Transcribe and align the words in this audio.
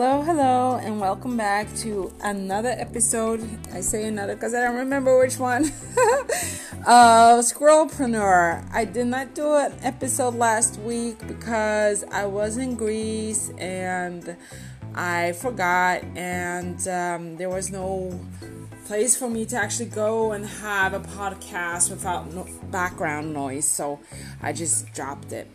Hello, 0.00 0.22
hello, 0.22 0.76
and 0.80 1.00
welcome 1.00 1.36
back 1.36 1.74
to 1.78 2.12
another 2.22 2.68
episode. 2.68 3.42
I 3.74 3.80
say 3.80 4.06
another 4.06 4.36
because 4.36 4.54
I 4.54 4.60
don't 4.60 4.76
remember 4.76 5.18
which 5.18 5.40
one. 5.40 5.64
of 6.86 7.42
Squirrelpreneur. 7.42 8.64
I 8.72 8.84
did 8.84 9.08
not 9.08 9.34
do 9.34 9.56
an 9.56 9.72
episode 9.82 10.36
last 10.36 10.78
week 10.82 11.18
because 11.26 12.04
I 12.12 12.26
was 12.26 12.58
in 12.58 12.76
Greece 12.76 13.50
and 13.58 14.36
I 14.94 15.32
forgot, 15.32 16.04
and 16.14 16.78
um, 16.86 17.36
there 17.36 17.50
was 17.50 17.72
no 17.72 18.20
place 18.84 19.16
for 19.16 19.28
me 19.28 19.46
to 19.46 19.56
actually 19.56 19.90
go 19.90 20.30
and 20.30 20.46
have 20.46 20.94
a 20.94 21.00
podcast 21.00 21.90
without 21.90 22.32
no 22.32 22.46
background 22.70 23.32
noise, 23.32 23.64
so 23.64 23.98
I 24.40 24.52
just 24.52 24.92
dropped 24.92 25.32
it. 25.32 25.50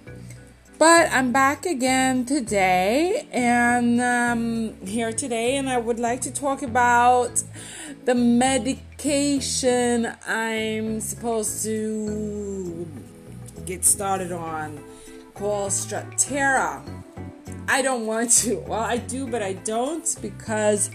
But 0.85 1.13
I'm 1.13 1.31
back 1.31 1.65
again 1.65 2.25
today 2.25 3.25
and 3.31 4.01
um, 4.01 4.85
here 4.85 5.13
today, 5.13 5.55
and 5.55 5.69
I 5.69 5.77
would 5.77 5.97
like 5.97 6.19
to 6.23 6.29
talk 6.29 6.61
about 6.61 7.41
the 8.03 8.13
medication 8.13 10.13
I'm 10.27 10.99
supposed 10.99 11.63
to 11.63 12.85
get 13.65 13.85
started 13.85 14.33
on 14.33 14.83
called 15.35 15.71
Strattera. 15.71 16.83
I 17.69 17.81
don't 17.81 18.05
want 18.05 18.31
to. 18.41 18.57
Well, 18.67 18.81
I 18.81 18.97
do, 18.97 19.25
but 19.25 19.41
I 19.41 19.53
don't 19.53 20.13
because 20.21 20.91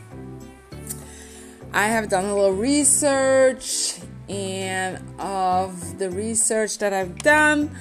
I 1.73 1.87
have 1.87 2.11
done 2.11 2.27
a 2.27 2.35
little 2.35 2.53
research, 2.53 4.01
and 4.29 5.03
of 5.19 5.99
the 5.99 6.11
research 6.11 6.77
that 6.77 6.93
I've 6.93 7.17
done, 7.21 7.75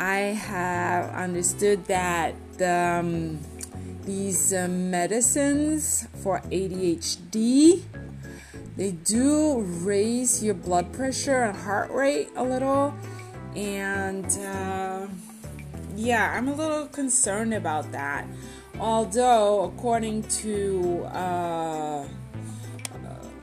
I 0.00 0.32
have 0.32 1.10
understood 1.10 1.84
that 1.84 2.34
um, 2.62 3.38
these 4.06 4.54
uh, 4.54 4.66
medicines 4.66 6.08
for 6.22 6.40
ADHD 6.50 7.82
they 8.80 8.92
do 8.92 9.60
raise 9.60 10.42
your 10.42 10.54
blood 10.54 10.90
pressure 10.90 11.42
and 11.42 11.54
heart 11.54 11.90
rate 11.90 12.30
a 12.34 12.42
little, 12.42 12.94
and 13.54 14.24
uh, 14.24 15.06
yeah, 15.96 16.32
I'm 16.34 16.48
a 16.48 16.54
little 16.54 16.86
concerned 16.86 17.52
about 17.52 17.92
that. 17.92 18.26
Although, 18.78 19.64
according 19.64 20.22
to 20.40 21.04
uh, 21.12 22.06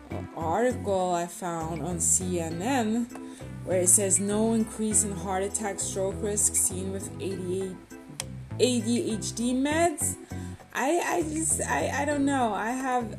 an 0.09 0.27
article 0.35 1.11
I 1.11 1.27
found 1.27 1.83
on 1.83 1.97
CNN 1.97 3.26
where 3.67 3.81
it 3.81 3.89
says 3.89 4.17
no 4.17 4.53
increase 4.53 5.03
in 5.03 5.11
heart 5.11 5.43
attack 5.43 5.77
stroke 5.77 6.15
risk 6.21 6.55
seen 6.55 6.93
with 6.93 7.11
ADHD 7.19 7.75
meds. 8.57 10.15
I, 10.73 11.01
I 11.05 11.21
just 11.23 11.61
I, 11.61 11.91
I 11.93 12.05
don't 12.05 12.23
know. 12.23 12.53
I 12.53 12.71
have 12.71 13.17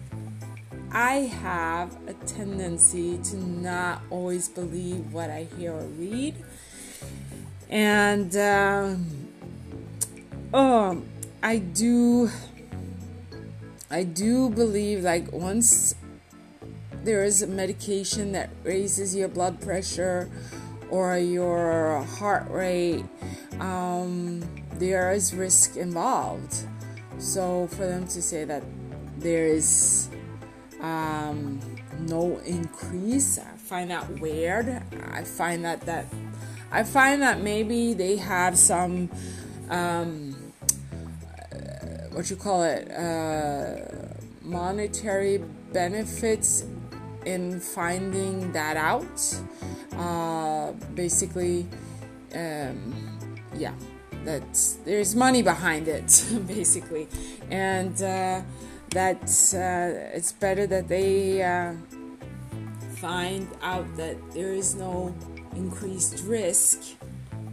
I 0.90 1.12
have 1.42 1.94
a 2.08 2.14
tendency 2.24 3.18
to 3.24 3.36
not 3.36 4.00
always 4.08 4.48
believe 4.48 5.12
what 5.12 5.28
I 5.28 5.46
hear 5.58 5.74
or 5.74 5.84
read. 5.84 6.34
And 7.68 8.34
um, 8.34 9.06
um 10.54 11.04
I 11.42 11.58
do 11.58 12.30
I 13.90 14.04
do 14.04 14.48
believe 14.48 15.04
like 15.04 15.30
once 15.30 15.94
there 17.04 17.24
is 17.24 17.42
a 17.42 17.46
medication 17.46 18.32
that 18.32 18.50
raises 18.64 19.14
your 19.14 19.28
blood 19.28 19.60
pressure 19.60 20.28
or 20.90 21.18
your 21.18 22.02
heart 22.02 22.50
rate, 22.50 23.04
um, 23.60 24.42
there 24.74 25.12
is 25.12 25.34
risk 25.34 25.76
involved. 25.76 26.64
So 27.18 27.66
for 27.68 27.86
them 27.86 28.06
to 28.08 28.22
say 28.22 28.44
that 28.44 28.62
there 29.18 29.46
is 29.46 30.08
um, 30.80 31.60
no 32.00 32.38
increase, 32.38 33.38
I 33.38 33.56
find 33.56 33.90
that 33.90 34.08
weird. 34.20 34.82
I 35.12 35.24
find 35.24 35.64
that 35.64 35.80
that 35.82 36.06
I 36.70 36.84
find 36.84 37.22
that 37.22 37.40
maybe 37.40 37.94
they 37.94 38.16
have 38.16 38.56
some 38.56 39.10
um, 39.68 40.52
what 42.12 42.30
you 42.30 42.36
call 42.36 42.62
it 42.62 42.90
uh, 42.90 43.76
monetary 44.42 45.38
benefits 45.72 46.64
in 47.28 47.60
finding 47.60 48.50
that 48.52 48.76
out. 48.76 49.20
Uh, 49.92 50.72
basically, 50.94 51.66
um, 52.34 53.18
yeah, 53.54 53.74
that's 54.24 54.80
there's 54.84 55.14
money 55.14 55.42
behind 55.42 55.88
it, 55.88 56.24
basically, 56.46 57.06
and 57.50 57.94
uh, 58.02 58.40
that 58.90 59.22
uh, 59.52 60.16
it's 60.16 60.32
better 60.32 60.66
that 60.66 60.88
they 60.88 61.42
uh, 61.42 61.74
find 62.96 63.46
out 63.62 63.86
that 63.96 64.16
there 64.32 64.52
is 64.52 64.74
no 64.74 65.14
increased 65.54 66.24
risk 66.24 66.80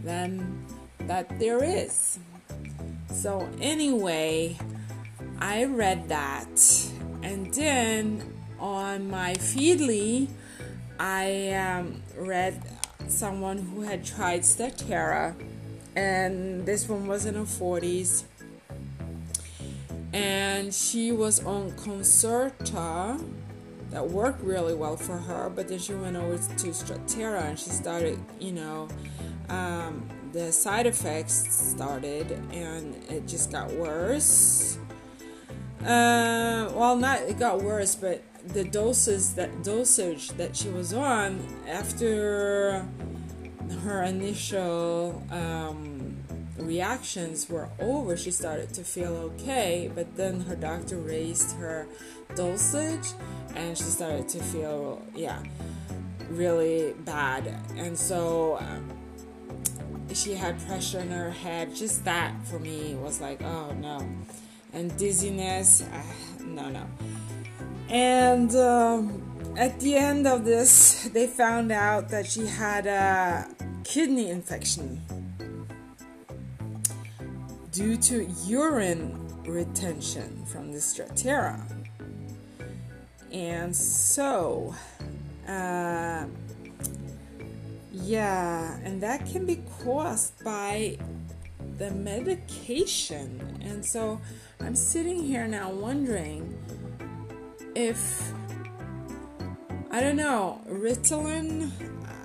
than 0.02 0.64
that 1.00 1.38
there 1.38 1.62
is. 1.62 2.18
So 3.12 3.46
anyway, 3.60 4.56
I 5.38 5.64
read 5.64 6.08
that, 6.08 6.54
and 7.22 7.52
then 7.52 8.35
on 8.58 9.10
my 9.10 9.34
Feedly, 9.34 10.28
I 10.98 11.50
um, 11.50 12.02
read 12.16 12.62
someone 13.08 13.58
who 13.58 13.82
had 13.82 14.04
tried 14.04 14.40
Strattera, 14.40 15.34
and 15.94 16.64
this 16.66 16.88
one 16.88 17.06
was 17.06 17.26
in 17.26 17.34
her 17.34 17.42
40s. 17.42 18.24
And 20.12 20.72
she 20.72 21.12
was 21.12 21.44
on 21.44 21.72
Concerta 21.72 23.22
that 23.90 24.08
worked 24.08 24.42
really 24.42 24.74
well 24.74 24.96
for 24.96 25.16
her, 25.16 25.50
but 25.50 25.68
then 25.68 25.78
she 25.78 25.94
went 25.94 26.16
over 26.16 26.36
to 26.36 26.66
Strattera 26.68 27.42
and 27.42 27.58
she 27.58 27.70
started, 27.70 28.18
you 28.40 28.52
know, 28.52 28.88
um, 29.48 30.08
the 30.32 30.52
side 30.52 30.86
effects 30.86 31.46
started 31.50 32.30
and 32.52 32.94
it 33.10 33.26
just 33.26 33.52
got 33.52 33.72
worse. 33.72 34.78
Uh, 35.82 36.68
well, 36.74 36.96
not 36.96 37.20
it 37.22 37.38
got 37.38 37.62
worse, 37.62 37.94
but 37.94 38.22
the 38.48 38.64
doses 38.64 39.34
that 39.34 39.62
dosage 39.62 40.30
that 40.30 40.56
she 40.56 40.68
was 40.68 40.92
on 40.92 41.40
after 41.68 42.86
her 43.82 44.02
initial 44.02 45.22
um, 45.30 46.16
reactions 46.58 47.48
were 47.48 47.68
over, 47.78 48.16
she 48.16 48.30
started 48.30 48.72
to 48.74 48.84
feel 48.84 49.14
okay. 49.14 49.90
But 49.94 50.16
then 50.16 50.40
her 50.42 50.56
doctor 50.56 50.96
raised 50.96 51.56
her 51.56 51.86
dosage, 52.34 53.08
and 53.54 53.76
she 53.76 53.84
started 53.84 54.28
to 54.30 54.42
feel 54.42 55.02
yeah 55.14 55.42
really 56.30 56.92
bad. 57.04 57.46
And 57.76 57.96
so 57.96 58.58
um, 58.58 58.90
she 60.12 60.34
had 60.34 60.58
pressure 60.66 61.00
in 61.00 61.10
her 61.10 61.30
head. 61.30 61.74
Just 61.74 62.04
that 62.04 62.34
for 62.46 62.58
me 62.58 62.94
was 62.94 63.20
like, 63.20 63.42
oh 63.42 63.72
no, 63.72 64.06
and 64.72 64.96
dizziness. 64.96 65.82
Uh, 65.82 66.02
no, 66.44 66.68
no. 66.68 66.86
And 67.88 68.54
um, 68.56 69.54
at 69.56 69.78
the 69.80 69.96
end 69.96 70.26
of 70.26 70.44
this, 70.44 71.08
they 71.12 71.26
found 71.26 71.72
out 71.72 72.08
that 72.10 72.26
she 72.26 72.46
had 72.46 72.86
a 72.86 73.48
kidney 73.84 74.30
infection 74.30 75.00
due 77.72 77.96
to 77.96 78.24
urine 78.44 79.22
retention 79.44 80.44
from 80.46 80.72
the 80.72 80.78
Strattera. 80.78 81.60
And 83.32 83.74
so, 83.74 84.74
uh, 85.46 86.24
yeah, 87.92 88.78
and 88.82 89.02
that 89.02 89.26
can 89.26 89.46
be 89.46 89.62
caused 89.84 90.42
by 90.42 90.98
the 91.78 91.90
medication. 91.90 93.58
And 93.62 93.84
so 93.84 94.20
I'm 94.60 94.74
sitting 94.74 95.22
here 95.22 95.46
now 95.46 95.70
wondering 95.70 96.58
if 97.76 98.32
I 99.90 100.00
don't 100.00 100.16
know, 100.16 100.62
Ritalin, 100.66 101.70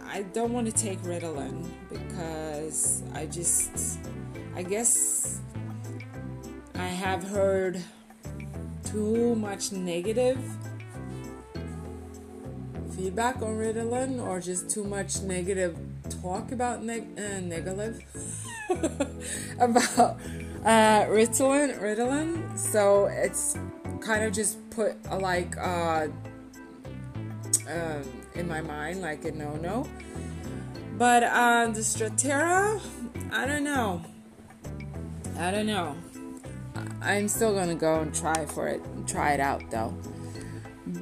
I 0.07 0.23
don't 0.33 0.53
want 0.53 0.65
to 0.67 0.73
take 0.73 0.99
Ritalin 1.01 1.67
because 1.89 3.03
I 3.13 3.25
just, 3.25 3.99
I 4.55 4.63
guess 4.63 5.41
I 6.75 6.87
have 6.87 7.23
heard 7.23 7.81
too 8.85 9.35
much 9.35 9.73
negative 9.73 10.39
feedback 12.95 13.41
on 13.41 13.57
Ritalin 13.57 14.25
or 14.25 14.39
just 14.39 14.69
too 14.69 14.85
much 14.85 15.21
negative 15.21 15.77
talk 16.21 16.53
about 16.53 16.81
neg- 16.83 17.19
uh, 17.19 17.41
negative 17.41 18.01
about 19.59 20.17
uh, 20.63 21.05
Ritalin, 21.07 21.77
Ritalin. 21.81 22.57
So 22.57 23.07
it's 23.07 23.57
kind 24.01 24.23
of 24.23 24.33
just 24.33 24.57
put 24.71 24.95
a 25.09 25.17
like 25.17 25.55
uh, 25.57 26.07
um, 27.69 28.03
in 28.35 28.47
my 28.47 28.61
mind 28.61 29.01
like 29.01 29.25
a 29.25 29.31
no 29.31 29.55
no. 29.55 29.87
But 30.97 31.23
uh, 31.23 31.67
the 31.67 31.79
Strattera, 31.79 32.79
I 33.31 33.45
don't 33.45 33.63
know. 33.63 34.03
I 35.37 35.51
don't 35.51 35.67
know. 35.67 35.95
I'm 37.01 37.27
still 37.27 37.53
gonna 37.55 37.75
go 37.75 38.01
and 38.01 38.13
try 38.13 38.45
for 38.45 38.67
it, 38.67 38.81
try 39.07 39.31
it 39.33 39.39
out 39.39 39.69
though. 39.71 39.95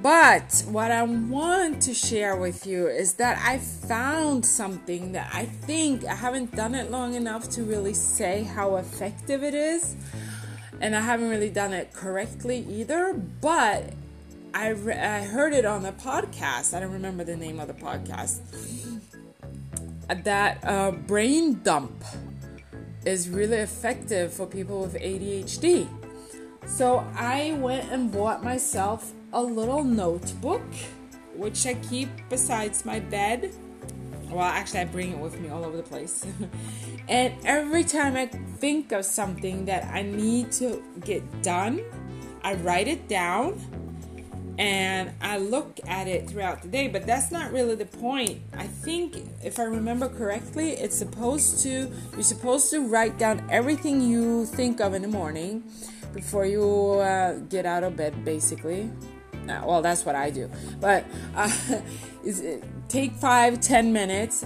But 0.02 0.64
what 0.70 0.92
I 0.92 1.04
want 1.04 1.82
to 1.84 1.94
share 1.94 2.36
with 2.36 2.68
you 2.68 2.88
is 2.88 3.14
that 3.16 3.42
I 3.46 3.58
found 3.58 4.46
something 4.46 5.14
that 5.14 5.30
I 5.34 5.46
think 5.46 6.06
I 6.06 6.16
haven't 6.16 6.56
done 6.56 6.76
it 6.76 6.92
long 6.92 7.16
enough 7.16 7.50
to 7.52 7.64
really 7.64 7.94
say 7.94 8.44
how 8.44 8.76
effective 8.76 9.44
it 9.44 9.54
is. 9.54 9.96
And 10.82 10.96
I 10.96 11.02
haven't 11.02 11.30
really 11.30 11.50
done 11.50 11.74
it 11.74 11.94
correctly 11.94 12.66
either, 12.70 13.14
but 13.14 13.94
I, 14.54 14.70
re- 14.70 14.98
I 14.98 15.24
heard 15.24 15.54
it 15.54 15.66
on 15.66 15.86
a 15.86 15.92
podcast. 15.92 16.74
I 16.74 16.80
don't 16.80 16.94
remember 16.94 17.24
the 17.24 17.36
name 17.36 17.60
of 17.60 17.68
the 17.68 17.74
podcast. 17.74 18.40
That 20.24 20.60
uh, 20.64 20.92
brain 20.92 21.62
dump 21.64 22.04
is 23.06 23.30
really 23.30 23.58
effective 23.58 24.34
for 24.34 24.46
people 24.46 24.82
with 24.82 24.96
ADHD. 24.96 25.88
So 26.66 27.06
I 27.16 27.58
went 27.60 27.92
and 27.92 28.12
bought 28.12 28.44
myself 28.44 29.14
a 29.34 29.42
little 29.42 29.84
notebook, 29.84 30.64
which 31.36 31.66
I 31.66 31.76
keep 31.76 32.10
besides 32.30 32.86
my 32.86 33.00
bed. 33.00 33.54
Well, 34.30 34.46
actually, 34.46 34.82
I 34.82 34.86
bring 34.86 35.12
it 35.12 35.18
with 35.18 35.40
me 35.40 35.50
all 35.50 35.66
over 35.66 35.78
the 35.78 35.84
place. 35.84 36.26
and 37.10 37.34
every 37.46 37.84
time 37.84 38.16
I 38.16 38.28
think 38.28 38.92
of 38.92 39.06
something 39.06 39.66
that 39.66 39.86
I 39.86 40.04
need 40.04 40.52
to 40.54 40.84
get 41.04 41.42
done, 41.42 41.82
I 42.44 42.54
write 42.56 42.88
it 42.88 43.08
down 43.08 43.60
and 44.60 45.14
I 45.22 45.38
look 45.38 45.80
at 45.88 46.08
it 46.08 46.30
throughout 46.30 46.62
the 46.62 46.68
day, 46.68 46.90
but 46.90 47.08
that's 47.08 47.32
not 47.32 47.54
really 47.54 47.76
the 47.76 47.86
point. 47.86 48.42
I 48.54 48.68
think, 48.68 49.16
if 49.42 49.58
I 49.58 49.64
remember 49.64 50.10
correctly, 50.10 50.72
it's 50.72 50.98
supposed 50.98 51.64
to, 51.64 51.90
you're 52.12 52.24
supposed 52.24 52.70
to 52.72 52.86
write 52.86 53.18
down 53.18 53.48
everything 53.50 54.02
you 54.02 54.46
think 54.46 54.82
of 54.82 54.94
in 54.94 55.02
the 55.02 55.08
morning 55.08 55.64
before 56.14 56.46
you 56.46 56.66
uh, 57.00 57.38
get 57.48 57.66
out 57.66 57.86
of 57.86 57.96
bed, 57.96 58.26
basically. 58.26 58.92
Uh, 59.48 59.62
well, 59.66 59.82
that's 59.82 60.06
what 60.06 60.16
I 60.16 60.30
do. 60.30 60.50
But 60.82 61.06
uh, 61.36 61.50
is 62.24 62.62
take 62.88 63.14
five, 63.14 63.60
ten 63.62 63.94
minutes, 63.94 64.46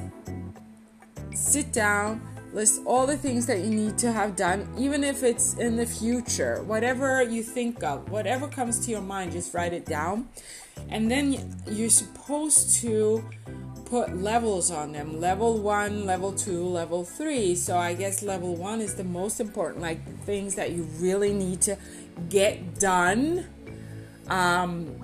sit 1.33 1.71
down, 1.73 2.21
list 2.53 2.81
all 2.85 3.07
the 3.07 3.17
things 3.17 3.45
that 3.47 3.59
you 3.59 3.69
need 3.69 3.97
to 3.97 4.11
have 4.11 4.35
done, 4.35 4.67
even 4.77 5.03
if 5.03 5.23
it's 5.23 5.55
in 5.55 5.75
the 5.75 5.85
future. 5.85 6.63
Whatever 6.63 7.23
you 7.23 7.43
think 7.43 7.83
of, 7.83 8.09
whatever 8.09 8.47
comes 8.47 8.85
to 8.85 8.91
your 8.91 9.01
mind, 9.01 9.31
just 9.31 9.53
write 9.53 9.73
it 9.73 9.85
down. 9.85 10.29
And 10.89 11.09
then 11.09 11.55
you're 11.67 11.89
supposed 11.89 12.75
to 12.81 13.23
put 13.85 14.15
levels 14.17 14.71
on 14.71 14.91
them 14.91 15.19
level 15.19 15.59
one, 15.59 16.05
level 16.05 16.31
two, 16.31 16.63
level 16.63 17.03
three. 17.03 17.55
So 17.55 17.77
I 17.77 17.93
guess 17.93 18.23
level 18.23 18.55
one 18.55 18.81
is 18.81 18.95
the 18.95 19.03
most 19.03 19.39
important, 19.39 19.81
like 19.81 19.99
things 20.25 20.55
that 20.55 20.71
you 20.71 20.83
really 20.97 21.33
need 21.33 21.61
to 21.61 21.77
get 22.29 22.79
done 22.79 23.45
um, 24.29 24.95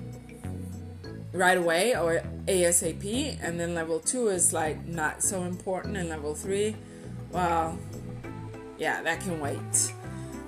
right 1.32 1.56
away 1.56 1.96
or 1.96 2.22
ASAP. 2.46 3.38
And 3.42 3.58
then 3.58 3.74
level 3.74 4.00
two 4.00 4.28
is 4.28 4.52
like 4.52 4.86
not 4.86 5.22
so 5.22 5.42
important. 5.42 5.96
And 5.96 6.08
level 6.08 6.34
three, 6.34 6.76
well, 7.30 7.78
yeah, 8.78 9.02
that 9.02 9.20
can 9.20 9.40
wait. 9.40 9.92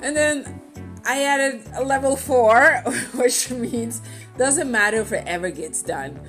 And 0.02 0.16
then 0.16 0.60
I 1.04 1.24
added 1.24 1.62
a 1.74 1.84
level 1.84 2.16
four, 2.16 2.82
which 3.14 3.50
means 3.50 4.00
doesn't 4.36 4.70
matter 4.70 4.98
if 4.98 5.12
it 5.12 5.24
ever 5.26 5.50
gets 5.50 5.82
done. 5.82 6.20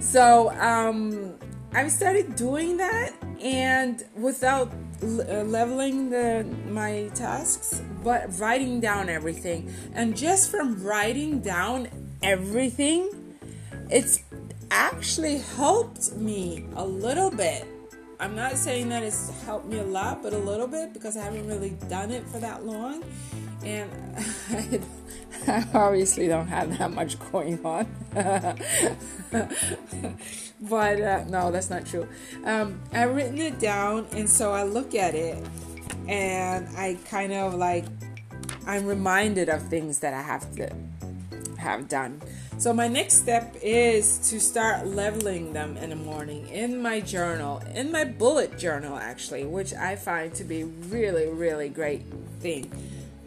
So 0.00 0.50
um, 0.50 1.34
I've 1.72 1.90
started 1.90 2.36
doing 2.36 2.76
that, 2.76 3.12
and 3.40 4.04
without 4.14 4.72
uh, 5.02 5.42
leveling 5.42 6.10
the 6.10 6.44
my 6.68 7.10
tasks, 7.14 7.82
but 8.02 8.38
writing 8.38 8.80
down 8.80 9.08
everything. 9.08 9.72
And 9.94 10.16
just 10.16 10.50
from 10.50 10.82
writing 10.82 11.40
down 11.40 11.88
everything, 12.22 13.10
it's 13.90 14.24
actually 14.70 15.38
helped 15.38 16.14
me 16.14 16.64
a 16.76 16.84
little 16.84 17.30
bit 17.30 17.66
I'm 18.20 18.34
not 18.34 18.56
saying 18.56 18.88
that 18.88 19.04
it's 19.04 19.30
helped 19.44 19.66
me 19.66 19.78
a 19.78 19.84
lot, 19.84 20.24
but 20.24 20.32
a 20.32 20.38
little 20.38 20.66
bit 20.66 20.92
because 20.92 21.16
I 21.16 21.22
haven't 21.22 21.46
really 21.46 21.70
done 21.88 22.10
it 22.10 22.26
for 22.26 22.40
that 22.40 22.66
long. 22.66 23.04
And 23.62 23.88
I 25.46 25.64
obviously 25.72 26.26
don't 26.26 26.48
have 26.48 26.76
that 26.78 26.90
much 26.90 27.16
going 27.30 27.64
on. 27.64 27.86
but 30.60 31.00
uh, 31.00 31.24
no, 31.28 31.52
that's 31.52 31.70
not 31.70 31.86
true. 31.86 32.08
Um, 32.44 32.80
I've 32.92 33.14
written 33.14 33.38
it 33.38 33.60
down, 33.60 34.08
and 34.10 34.28
so 34.28 34.52
I 34.52 34.64
look 34.64 34.96
at 34.96 35.14
it 35.14 35.46
and 36.08 36.66
I 36.76 36.98
kind 37.08 37.32
of 37.32 37.54
like, 37.54 37.84
I'm 38.66 38.84
reminded 38.84 39.48
of 39.48 39.62
things 39.68 40.00
that 40.00 40.12
I 40.12 40.22
have 40.22 40.52
to 40.56 40.74
have 41.56 41.86
done. 41.86 42.20
So, 42.58 42.72
my 42.72 42.88
next 42.88 43.18
step 43.18 43.54
is 43.62 44.18
to 44.30 44.40
start 44.40 44.84
leveling 44.84 45.52
them 45.52 45.76
in 45.76 45.90
the 45.90 45.96
morning 45.96 46.48
in 46.48 46.82
my 46.82 47.00
journal, 47.00 47.62
in 47.72 47.92
my 47.92 48.02
bullet 48.02 48.58
journal, 48.58 48.98
actually, 48.98 49.44
which 49.44 49.72
I 49.72 49.94
find 49.94 50.34
to 50.34 50.42
be 50.42 50.64
really, 50.64 51.28
really 51.28 51.68
great 51.68 52.02
thing. 52.40 52.68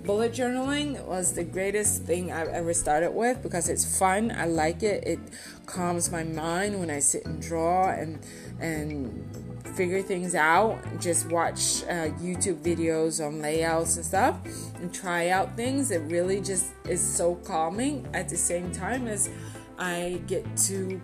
Bullet 0.04 0.32
journaling 0.32 1.04
was 1.06 1.34
the 1.34 1.44
greatest 1.44 2.04
thing 2.04 2.32
I've 2.32 2.48
ever 2.48 2.74
started 2.74 3.12
with 3.12 3.44
because 3.44 3.70
it's 3.70 4.00
fun. 4.00 4.32
I 4.36 4.46
like 4.46 4.82
it. 4.82 5.04
It 5.06 5.20
calms 5.68 6.12
my 6.12 6.24
mind 6.24 6.80
when 6.80 6.90
I 6.90 7.00
sit 7.00 7.26
and 7.26 7.40
draw 7.40 7.92
and 7.92 8.20
and 8.60 9.30
figure 9.76 10.02
things 10.02 10.34
out. 10.34 10.80
Just 11.00 11.30
watch 11.30 11.84
uh, 11.84 12.10
YouTube 12.18 12.64
videos 12.64 13.26
on 13.26 13.42
layouts 13.42 13.98
and 13.98 14.06
stuff 14.06 14.40
and 14.82 14.92
try 14.92 15.30
out 15.30 15.56
things. 15.56 15.92
It 15.92 16.02
really 16.12 16.42
just 16.42 16.74
is 16.90 17.02
so 17.02 17.36
calming 17.36 18.08
at 18.14 18.28
the 18.28 18.38
same 18.38 18.72
time 18.72 19.08
as 19.08 19.30
I 19.78 20.20
get 20.26 20.46
to 20.68 21.00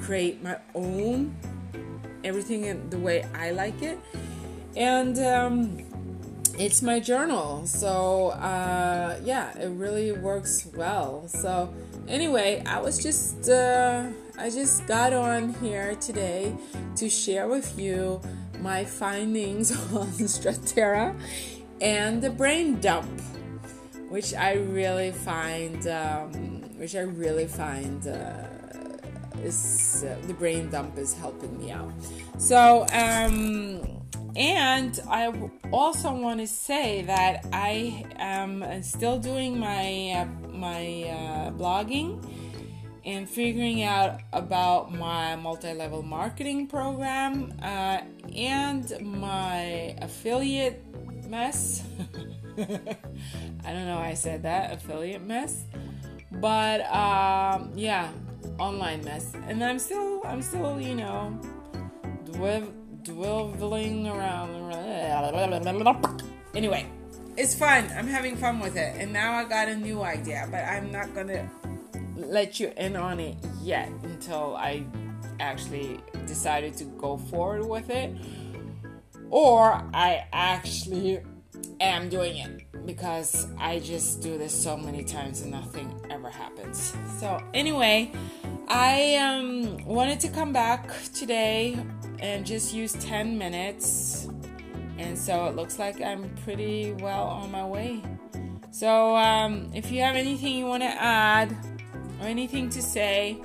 create 0.00 0.42
my 0.42 0.58
own 0.74 1.36
everything 2.24 2.64
in 2.64 2.90
the 2.90 2.98
way 2.98 3.24
I 3.34 3.52
like 3.52 3.80
it. 3.82 3.98
And 4.76 5.18
um, 5.20 5.89
it's 6.60 6.82
my 6.82 7.00
journal. 7.00 7.66
So, 7.66 8.28
uh, 8.28 9.18
yeah, 9.24 9.56
it 9.58 9.68
really 9.68 10.12
works 10.12 10.66
well. 10.74 11.26
So, 11.26 11.72
anyway, 12.06 12.62
I 12.66 12.80
was 12.80 13.02
just. 13.02 13.48
Uh, 13.48 14.08
I 14.38 14.48
just 14.48 14.86
got 14.86 15.12
on 15.12 15.54
here 15.54 15.94
today 15.96 16.54
to 16.96 17.10
share 17.10 17.48
with 17.48 17.78
you 17.78 18.20
my 18.60 18.84
findings 18.84 19.70
on 19.94 20.08
Strattera 20.28 21.18
and 21.80 22.22
the 22.22 22.30
brain 22.30 22.80
dump, 22.80 23.20
which 24.08 24.34
I 24.34 24.54
really 24.54 25.12
find, 25.12 25.86
um, 25.88 26.62
which 26.78 26.94
I 26.94 27.00
really 27.00 27.46
find 27.46 28.06
uh, 28.06 28.46
is 29.42 30.04
uh, 30.06 30.16
the 30.26 30.34
brain 30.34 30.70
dump 30.70 30.98
is 30.98 31.14
helping 31.14 31.58
me 31.58 31.70
out. 31.70 31.92
So, 32.38 32.86
um, 32.92 33.99
and 34.36 35.00
I 35.08 35.32
also 35.72 36.12
want 36.12 36.40
to 36.40 36.46
say 36.46 37.02
that 37.02 37.46
I 37.52 38.04
am 38.16 38.82
still 38.82 39.18
doing 39.18 39.58
my 39.58 40.12
uh, 40.16 40.48
my 40.52 41.04
uh, 41.04 41.50
blogging 41.52 42.24
and 43.04 43.28
figuring 43.28 43.82
out 43.82 44.20
about 44.32 44.92
my 44.92 45.34
multi-level 45.36 46.02
marketing 46.02 46.66
program 46.66 47.52
uh, 47.62 48.00
and 48.36 48.92
my 49.00 49.96
affiliate 50.02 50.84
mess. 51.28 51.82
I 52.58 53.72
don't 53.72 53.86
know 53.86 53.96
why 53.96 54.08
i 54.08 54.14
said 54.14 54.42
that 54.42 54.72
affiliate 54.72 55.22
mess. 55.22 55.64
But 56.32 56.82
um, 56.92 57.72
yeah 57.74 58.10
online 58.58 59.02
mess. 59.04 59.32
And 59.46 59.64
i'm 59.64 59.78
still 59.78 60.20
i'm 60.24 60.42
still 60.42 60.80
you 60.80 60.94
know 60.94 61.40
dwindling 63.02 64.06
around. 64.06 64.50
Anyway 66.54 66.86
it's 67.36 67.54
fun. 67.54 67.88
I'm 67.96 68.06
having 68.06 68.36
fun 68.36 68.60
with 68.60 68.76
it. 68.76 68.96
And 68.98 69.12
now 69.12 69.34
i 69.34 69.44
got 69.44 69.68
a 69.68 69.76
new 69.76 70.02
idea 70.02 70.46
but 70.50 70.64
i'm 70.64 70.90
not 70.90 71.14
gonna 71.14 71.48
let 72.16 72.60
you 72.60 72.72
in 72.76 72.96
on 72.96 73.20
it 73.20 73.36
yet 73.62 73.88
until 74.02 74.56
I 74.56 74.84
actually 75.38 76.00
decided 76.26 76.76
to 76.78 76.84
go 76.84 77.16
forward 77.16 77.66
with 77.66 77.90
it. 77.90 78.14
Or 79.30 79.82
I 79.94 80.26
actually 80.32 81.20
am 81.80 82.08
doing 82.08 82.36
it 82.36 82.62
because 82.94 83.46
I 83.56 83.78
just 83.78 84.20
do 84.20 84.36
this 84.36 84.52
so 84.52 84.76
many 84.76 85.04
times 85.04 85.42
and 85.42 85.52
nothing 85.52 85.94
ever 86.10 86.28
happens. 86.28 86.92
So, 87.20 87.40
anyway, 87.54 88.10
I 88.66 89.14
um, 89.16 89.84
wanted 89.84 90.18
to 90.20 90.28
come 90.28 90.52
back 90.52 90.90
today 91.14 91.78
and 92.18 92.44
just 92.44 92.74
use 92.74 92.92
10 92.94 93.38
minutes. 93.38 94.28
And 94.98 95.16
so 95.16 95.46
it 95.46 95.54
looks 95.54 95.78
like 95.78 96.02
I'm 96.02 96.34
pretty 96.44 96.92
well 96.92 97.28
on 97.28 97.52
my 97.52 97.64
way. 97.64 98.02
So, 98.72 99.16
um, 99.16 99.70
if 99.72 99.92
you 99.92 100.00
have 100.00 100.16
anything 100.16 100.56
you 100.56 100.66
want 100.66 100.82
to 100.82 100.90
add, 101.00 101.56
or 102.20 102.26
anything 102.26 102.68
to 102.70 102.82
say, 102.82 103.40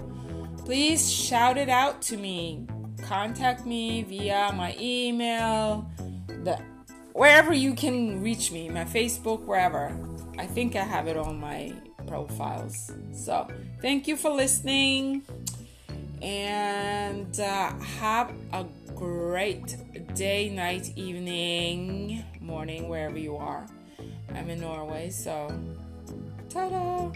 please 0.58 1.12
shout 1.12 1.58
it 1.58 1.70
out 1.70 2.02
to 2.04 2.18
me. 2.18 2.66
Contact 3.04 3.66
me 3.66 4.02
via 4.04 4.52
my 4.54 4.76
email, 4.80 5.88
wherever 7.16 7.54
you 7.54 7.74
can 7.74 8.22
reach 8.22 8.52
me, 8.52 8.68
my 8.68 8.84
Facebook, 8.84 9.46
wherever. 9.46 9.98
I 10.38 10.46
think 10.46 10.76
I 10.76 10.84
have 10.84 11.08
it 11.08 11.16
on 11.16 11.40
my 11.40 11.74
profiles. 12.08 12.92
So, 13.14 13.48
thank 13.82 14.06
you 14.06 14.18
for 14.18 14.30
listening 14.30 15.24
and 16.22 17.40
uh, 17.40 17.74
have 18.00 18.34
a 18.52 18.66
great 18.96 19.78
day, 20.14 20.50
night, 20.50 20.92
evening, 20.98 22.26
morning, 22.42 22.90
wherever 22.90 23.18
you 23.18 23.38
are. 23.38 23.66
I'm 24.34 24.50
in 24.50 24.60
Norway, 24.60 25.10
so 25.10 25.58
ta 26.50 26.68
da! 26.70 27.12